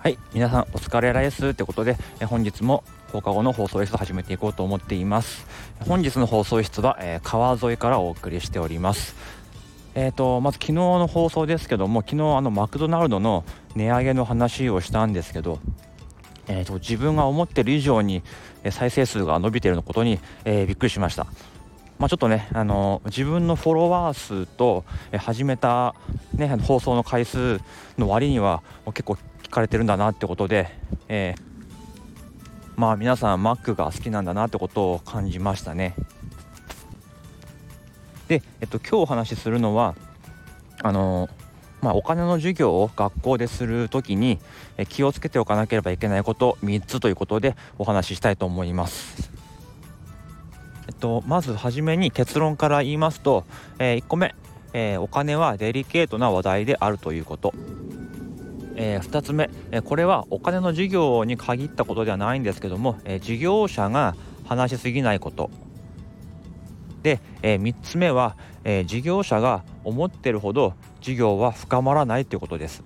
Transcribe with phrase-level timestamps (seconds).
[0.00, 5.46] はい皆さんお疲れ様ですってことで本日も放課後の放送室を始めていこうと思っています
[5.80, 9.16] 本日の放送室は、えー、川沿いからお送りしております
[9.94, 13.44] えーと、まず昨日の放送ですけども昨日あのマクドナルドの
[13.74, 15.58] 値上げの話をしたんですけど
[16.48, 18.22] えーと、自分が思ってる以上に
[18.70, 21.26] 再生数が伸びていることに、えー、びっくりしました。
[21.98, 24.84] まあ、ちょっとね、あの自分のフォロワー数と、
[25.18, 25.94] 始めた、
[26.34, 27.60] ね、放送の回数
[27.96, 30.68] の割には結構聞かれてるんだなってことで、
[31.08, 31.42] えー、
[32.76, 35.94] まあ皆さん Mac が好きなんだなってことを感じましたね。
[38.28, 39.96] で、えっと、今日お話しするのは
[40.82, 41.28] あの
[41.80, 44.38] まあ、お金の授業を学校でする時に
[44.88, 49.27] 気をつけておかなければいけないこと3つということでお話ししたいと思います。
[50.98, 53.44] と、まずはじめに結論から言いますと、
[53.78, 54.34] え、1個目、
[54.72, 57.54] え、お金はデリケートな話題であるということ。
[58.80, 65.50] えー、2つ目、えこれはお金の授業に限ったことではないんですけども、え事業者が話しすぎないこと
[67.02, 72.84] で、え、3つ目は、え、事業者が思ってるほど事業は深まらないということです。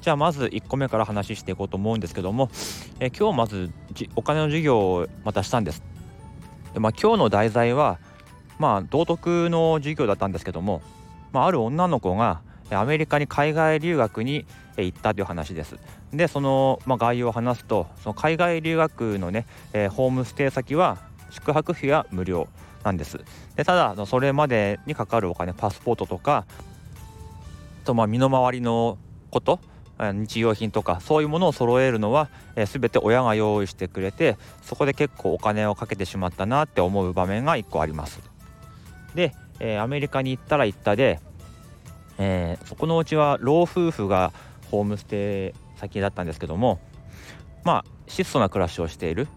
[0.00, 2.50] じゃあまず1個目から話していこうと思うんですけども、
[2.98, 3.70] えー、今日まず
[4.16, 5.93] お金の授業をまたしたんです。
[6.74, 7.98] でまあ、今日の題材は、
[8.58, 10.82] まあ、道徳の授業だったんですけども、
[11.32, 14.44] まあ、ある女の子がアメリカに海外留学に
[14.76, 15.76] 行ったという話です。
[16.12, 20.98] でその、まあ、概要を話すとその海外留学のね、えー、ホームステイ先は
[21.30, 22.48] 宿泊費は無料
[22.84, 23.18] なんです
[23.56, 26.46] でただそれまでにかかるお金パスポートとか
[27.84, 28.98] とまあ身の回りの
[29.30, 29.58] こと
[29.98, 38.20] 日用品とかそういうものを揃えるのは、えー、全て親が用意してくれてそこで結構お金をかけてしまったなって思う場面が1個あります。
[39.14, 41.20] で、えー、アメリカに行ったら行ったで、
[42.18, 44.32] えー、そこのうちは老夫婦が
[44.70, 46.80] ホームステイ先だったんですけども
[47.62, 49.28] まあ質素な暮らしをしている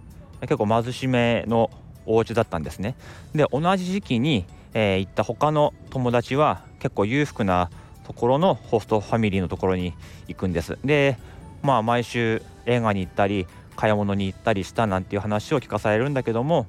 [0.41, 1.69] 結構貧しめの
[2.05, 2.95] お家だったんですね
[3.33, 7.69] で同じ時期に、えー、行った他の友達は結構裕福な
[8.07, 9.93] ところのホストファミリーのところに
[10.29, 11.17] 行くんですで
[11.61, 16.67] まあ毎週映画に行ったり買い物に行ったりしたなんていう話を聞かされるんだけども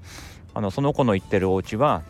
[0.52, 2.02] あのその子の行ってるお家は、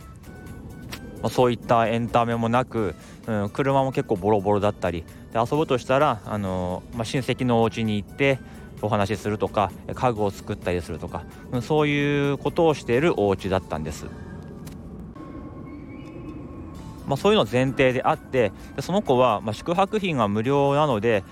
[1.20, 2.94] まあ、そういったエンタメもなく、
[3.26, 8.38] うん、車も結構ボロボロだったりで遊ぶとしたらあの、まあ、親戚のお家に行って
[8.80, 14.06] お話しするとか家具を作ったりするとかうんそういうことをしているお家だったんです。
[17.08, 21.24] まあ、そういうの前提であってでその子は、まあ、宿泊費が無料なので、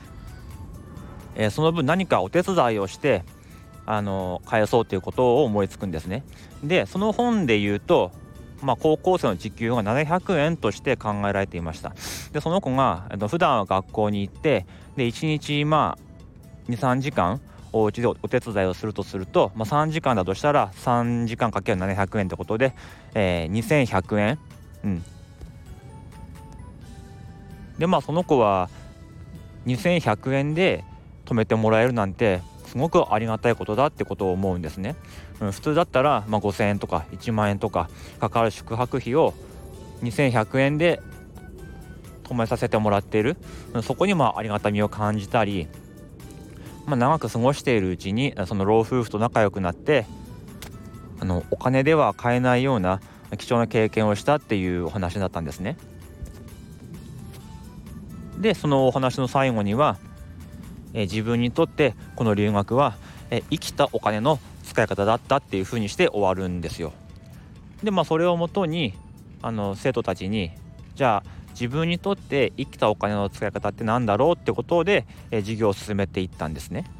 [1.34, 3.24] えー、その分何かお手伝いをして
[3.84, 6.24] あの返そうということを思いつくんですね。
[6.64, 8.10] でその本で言うと、
[8.62, 11.94] まあ、高校生の時給が700円として考えられていました。
[12.32, 14.66] でその子が普段は学校に行って
[14.96, 17.40] で1日まあ23時間
[17.72, 22.74] お家でお手伝いをするとすると、まあ、3時間だとしたら3時間かける700円ってことで、
[23.14, 24.38] えー、2100円、
[24.84, 25.04] うん、
[27.78, 28.68] でまあその子は
[29.66, 30.84] 2100円で
[31.24, 34.96] 止めてもらえるなんてすごくありがたいことだってことを思うんですね、
[35.40, 37.88] うん、普通だったら、まあ、5000円とか1万円とか
[38.20, 39.34] かかる宿泊費を
[40.02, 41.00] 2100円で
[42.24, 43.36] 止めさせてもらっている、
[43.72, 45.68] うん、そこにもありがたみを感じたり
[46.86, 50.06] まあ、長く過ごしているうちにその老夫婦と仲良くなって
[51.20, 53.00] あのお金では買えないような
[53.38, 55.76] 貴重な経験をしたっていうお話だったんですね。
[58.38, 59.96] でそのお話の最後には、
[60.94, 62.96] え自分にとってこの留学は、
[63.30, 66.92] え生きたお金の使い方だったっていうふうにして終わるんですよ。
[67.82, 68.94] でまあそれをもとに
[69.42, 70.50] あの生徒たちに
[70.94, 76.90] じゃあ自分にとって生きたお金の使い方って何だろうってことで、え事業を進めていったんですね。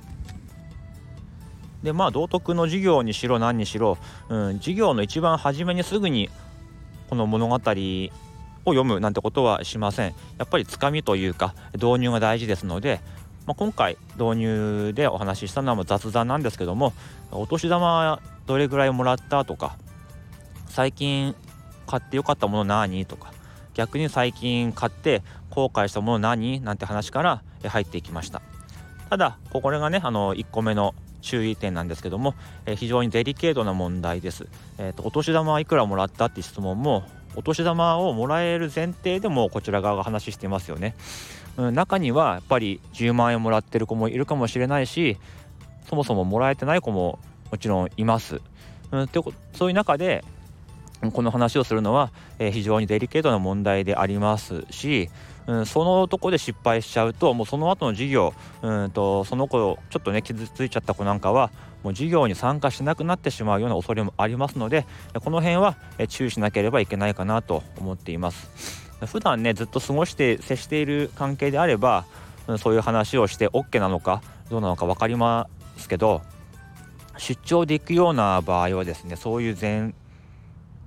[1.82, 3.98] でまあ道徳の授業にしろ何にしろ、
[4.28, 6.30] うん、授業の一番初めにすぐに
[7.08, 7.60] この物語
[8.66, 10.15] を読むなんてことはしません。
[10.39, 13.01] やっぱりつかみというか導入が大事ですので、
[13.47, 16.92] まあ、今回導入でお話ししたのは雑談なんですけども
[17.30, 19.77] お年玉どれぐらいもらったとか
[20.68, 21.34] 最近
[21.86, 23.33] 買ってよかったもの何とか
[23.74, 28.42] 逆に最近買って後悔したもの何なんて話から入っていきました
[29.09, 32.34] ただこれがねあの1個目の注意点なんですけども、
[32.66, 34.47] え非常にデリケートな問題です、
[34.78, 37.03] えーと、お年玉はいくらもらったって質問も
[37.36, 40.94] お年玉をもらえる前提でもこちら側が話してますよね、
[41.56, 45.18] うん、中にはやっぱり10万円もらってる子もいるかもしれないし
[45.88, 47.18] そもそももらえてない子も
[47.50, 48.41] もちろんいます、
[48.91, 49.21] うん、て
[49.53, 50.24] そういう中で
[51.12, 55.10] この話をするのは、えー、非常にデリケートな問題でありますし、
[55.47, 61.51] うん、そのとこで失敗しちゃうともうその後の授業うんとその子ちょっとね傷ついちゃった子なんかは
[61.84, 64.87] もう授業に参加しなくなってしまうような恐れもありますので
[65.22, 65.77] この辺は
[66.09, 72.07] 注意しなければいけないかなと思っています普段ねずっと過ごして接している関係であれば
[72.59, 76.22] そういう話をして OK なのかどうなのか分かりますけど
[77.19, 79.95] 出張で行くような場合はですねそういう前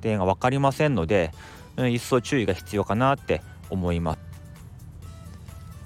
[0.02, 1.32] 提が分かりませんので
[1.78, 4.29] 一層注意が必要かなって思います。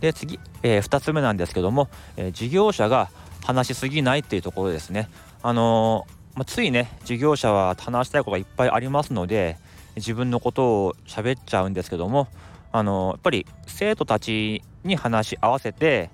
[0.04, 3.10] で次、えー、2つ目なんですけども、えー、事業者が
[3.46, 5.08] 話しすぎないっていうところですね。
[5.42, 9.56] あのー、まあ、ついね事業者は話したいことがいっぱいありますので
[9.96, 12.28] 自分のことを喋っちゃうんですけども、
[12.74, 16.10] あのやっぱり生徒たちに話し合わせて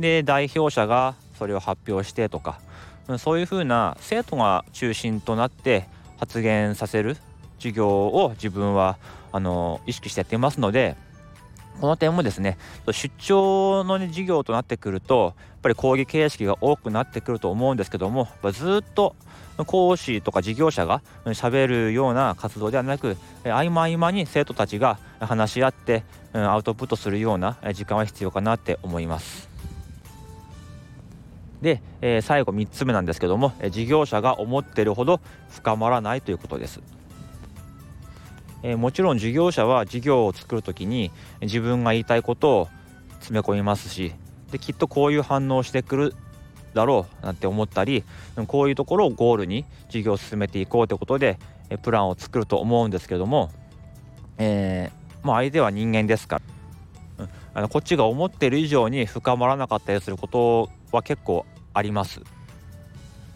[0.00, 2.58] で代表者がそれを発表してとか
[3.18, 5.86] そういうふうな生徒が中心となって
[6.18, 7.16] 発言させる
[7.58, 8.98] 授業を自分は
[9.30, 10.96] あの意識してやってますので
[11.80, 12.58] この点もですね
[12.90, 19.14] 出張の、ね、授業となってくるとやっぱり講義形式が多くなってくると思うんですけどもずっと
[19.66, 29.48] 講師とか事業者が喋るような活動ではなく合間合間に生徒たちが話し合ってアウトプットするような時間は必要かなって思います。
[31.60, 35.20] で、え、最後3つ目なんですけども事業者が思ってるほど
[35.50, 36.80] 深まらないということです。
[38.62, 41.10] え、もちろん事業者は事業を作る時に
[41.40, 42.68] 自分が言いたいことを
[43.20, 44.12] 詰め込みますし
[44.50, 46.14] できっとこういう反応してくる
[46.74, 48.04] だろうなんて思ったり
[48.46, 51.38] こういうところをゴールに事業を進めていこうということで
[51.82, 53.50] プランを作ると思うんですけども、
[54.38, 56.40] えー、まあ、相手は人間ですか
[57.18, 61.44] ら、うん、あのこっちが思ってる以上に深まらなかったりすることは結構
[61.74, 62.22] あります。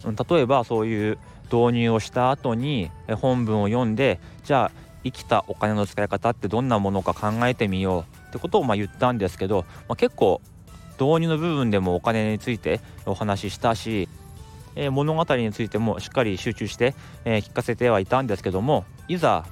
[0.03, 2.89] 例えばそういう導入をした後に
[3.21, 10.41] 本文を読んでじゃあ生きたお金の使い方ってどんなものか考えてみようってことをま言ったんですけど、まあ、結構
[10.99, 14.07] 導入の部分でもお金についてお話ししたし、
[14.75, 16.95] えー、物語についてもしっかり集中して、
[17.25, 19.45] えー、聞かせてはいたんですけどもいざ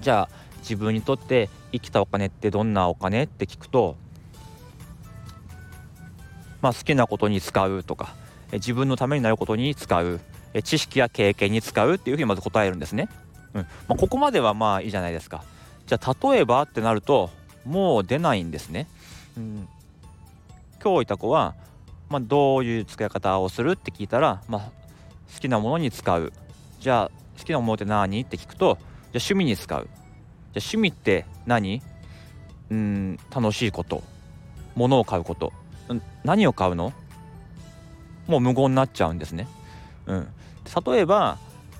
[0.00, 3.96] じゃあ自分にとって生きたお金ってどんなお金って聞くと、
[6.60, 8.14] まあ、好きなことに使うとか、
[8.48, 10.20] えー、自分のためになることに使う、
[10.54, 13.08] え知識や経験に使うっていうふうにまず答えるんですね。
[13.54, 13.62] うん。
[13.88, 15.44] まあ、ここまではまあいいじゃないですか。
[15.86, 17.30] じゃあ例えばってなると
[17.64, 18.88] もう出ないんですね。
[19.36, 19.68] うん、
[20.82, 21.54] 今日いた子は、
[22.08, 24.60] まあ、どういう使い方をするって聞いたら、まあ、
[25.34, 26.32] 好きなものに使う。
[26.80, 28.76] じゃあ好きなものって何って聞くとじゃあ
[29.16, 29.84] 趣味に使う。
[29.84, 29.94] じゃあ
[30.54, 31.82] 趣味って何？
[32.70, 34.02] うん楽しいこと。
[34.74, 35.52] 物を買うこと。
[36.24, 36.92] 何を買うの？
[38.26, 39.48] もう無言になっちゃうんですね。
[40.06, 40.28] うん、
[40.86, 41.38] 例えば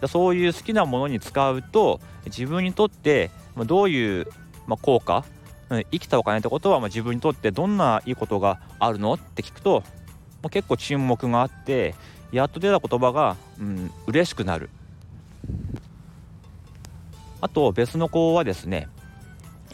[0.09, 4.27] そういう好きなものに使うと自分にとってどういう、
[4.67, 5.25] ま効果
[5.91, 9.83] 生きたお金ってことはま自分にとってどんないいことがあるのって聞くと、
[10.43, 11.95] ま結構沈黙があって
[12.31, 14.71] やっと出た言葉が、うん、嬉しくなる。
[17.41, 18.89] あと別の子はですね、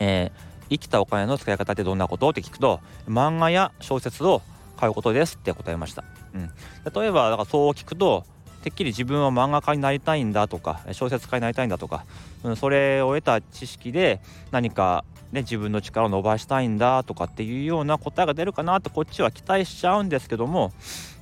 [0.01, 4.41] えー、生きたお金の使い方ってどんなことって聞くと漫画や小説を
[4.79, 6.03] 買うことですって答えました、
[6.35, 6.51] うん、
[6.95, 8.25] 例えばだからそう聞くと
[8.63, 12.05] てっきり自分は漫画家になりたいんだとか小説家になりたいんだとか、
[12.43, 14.21] うん、それを得た知識で
[14.51, 20.73] 何か、ね、自分の力を伸ばしたいんだとかっていうような答えが出るかなとこっちは期待しちゃうんですけども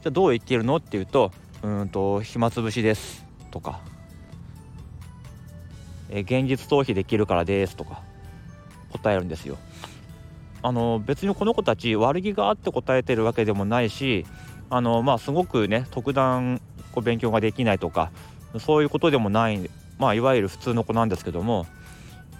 [0.02, 1.30] じゃあどう生きるのっていうと
[1.62, 3.80] うんと暇つぶしですとか
[6.10, 8.02] え現実逃避できるからですとか
[8.90, 9.58] 答えるんですよ。
[10.62, 14.26] あの別にこの子たち悪気があって答えてるわけでもないし
[14.68, 16.60] あのまあすごくね特段
[16.96, 18.10] こう勉強ができないとか
[18.58, 21.66] そういうことでもないまあいわゆる普通の子なんですけども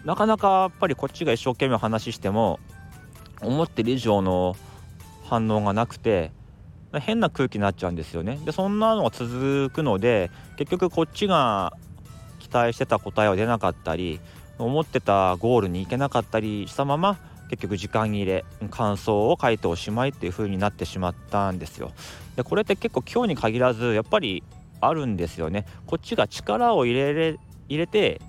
[0.07, 2.59] なかなかやっぱりこっちが一生懸命話しても
[3.43, 4.57] 思ってる以上の
[5.25, 6.33] 反応がなくて
[6.95, 8.39] 変な空気になっちゃうんですよね。
[8.47, 11.75] でそんなのが続くので結局こっちが
[12.39, 14.21] 期待してた答えは出なかったり
[14.59, 17.19] 思ってたゴールに行けなかったりしたまま
[17.51, 21.93] 結局時間切れ感想を書いておしまいっていう風になってしまったんですよ。
[22.35, 24.43] でこれって結構今日に限らずやっぱり
[24.81, 25.67] あるんですよね。
[25.87, 27.39] こっちが力を入れれ
[27.69, 28.21] 入れて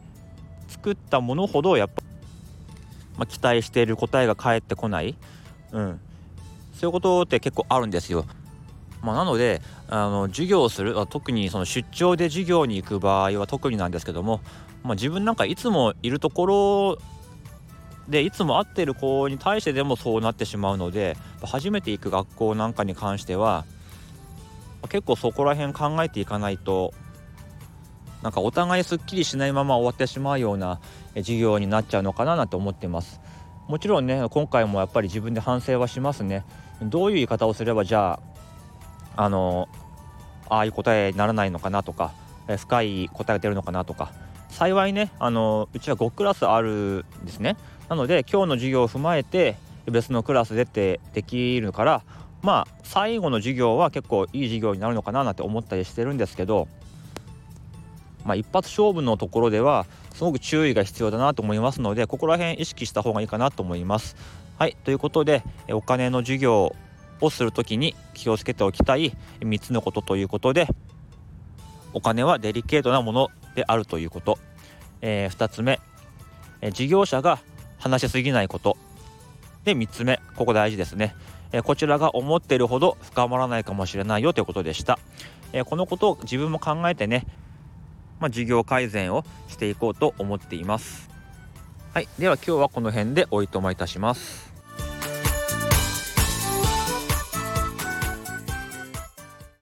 [0.67, 2.01] 作ったものほどやっぱ、
[3.17, 5.15] まあ、期待している答えが返ってこない、
[5.71, 5.99] うん、
[6.73, 8.25] そういうことって結構あるんですよ。
[9.01, 14.41] まあ、なのであの授業をする特にその出張で授業に行く場合は特になんですけども、
[14.83, 16.97] まあ、自分なんかいつもいるところ
[18.09, 23.65] でいつも会ってる子に対してでもそうなってしまうので初めて行く学校なんかに関しては
[24.89, 26.93] 結構そこら辺考えていかないと
[28.21, 30.79] なんかお互いすっきりしないまま終わってしまうような
[31.15, 33.19] 授業になっちゃうのかななんて思ってます。
[33.67, 36.45] もちろんね今回もやっぱり自分で反省はしますね。
[36.81, 38.19] どういう言い方をすればじゃ
[39.15, 39.67] ああの
[40.49, 42.13] ああいう答えにならないのかなとか
[42.57, 44.11] 深い答えが出るのかなとか
[44.57, 47.57] 幸いねあのうちは5クラスあるんですね
[47.89, 52.03] なので今日の授業を踏まえて別のクラスでってできるから
[52.41, 56.67] まあ最後の授業は結構いい授業になるのかななんて思ったりしてるんですけど
[58.25, 64.17] まあ、一発勝負のところではすごく注意が必要だなと思いますのでここら辺意識した方がいいかなと思います。
[64.57, 66.75] はいということでお金の授業
[67.21, 70.67] をする時に気をつけておきたい3つのことということで
[71.93, 74.37] お金はデリケートなものであるということ、
[75.01, 75.79] えー、2つ目、
[76.61, 77.39] え事業者が
[77.77, 78.77] 話しすぎないこと。
[79.63, 80.19] で3つ目。
[80.35, 81.15] ここ大事ですね、
[81.51, 84.33] えこちらが思っているほど深まらないかもしれないよ。
[84.33, 84.99] ということでした、
[85.53, 87.25] えこのことを自分も考えてね。
[88.19, 91.09] まあ、事業改善をしていこうと思っています。
[91.93, 94.46] はい、では今日はこの辺でおいとまいたします。